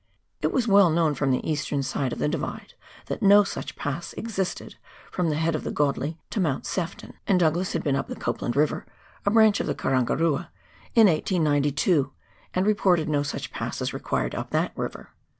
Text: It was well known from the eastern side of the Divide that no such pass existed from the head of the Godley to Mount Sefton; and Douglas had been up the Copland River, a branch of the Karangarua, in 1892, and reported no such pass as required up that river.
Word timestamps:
It 0.41 0.51
was 0.51 0.67
well 0.67 0.89
known 0.89 1.13
from 1.13 1.29
the 1.29 1.47
eastern 1.47 1.83
side 1.83 2.11
of 2.11 2.17
the 2.17 2.27
Divide 2.27 2.73
that 3.05 3.21
no 3.21 3.43
such 3.43 3.75
pass 3.75 4.13
existed 4.13 4.75
from 5.11 5.29
the 5.29 5.35
head 5.35 5.53
of 5.53 5.63
the 5.63 5.69
Godley 5.69 6.17
to 6.31 6.39
Mount 6.39 6.65
Sefton; 6.65 7.13
and 7.27 7.39
Douglas 7.39 7.73
had 7.73 7.83
been 7.83 7.95
up 7.95 8.07
the 8.07 8.15
Copland 8.15 8.55
River, 8.55 8.87
a 9.27 9.29
branch 9.29 9.59
of 9.59 9.67
the 9.67 9.75
Karangarua, 9.75 10.49
in 10.95 11.05
1892, 11.05 12.11
and 12.55 12.65
reported 12.65 13.09
no 13.09 13.21
such 13.21 13.51
pass 13.51 13.79
as 13.79 13.93
required 13.93 14.33
up 14.33 14.49
that 14.49 14.71
river. 14.75 15.11